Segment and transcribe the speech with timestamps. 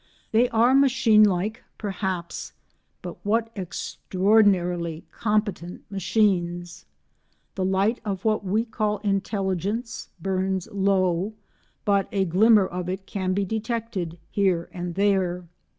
[0.31, 2.53] They are machine like, perhaps,
[3.03, 6.85] but what extraordinarily competent machines!
[7.53, 11.33] The light of what we call intelligence burns low,
[11.85, 15.47] but a glimmer of it can be detected here and there.